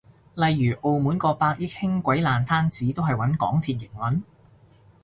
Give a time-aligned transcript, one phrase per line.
[0.33, 4.23] 例如澳門個百億輕軌爛攤子都係搵港鐵營運？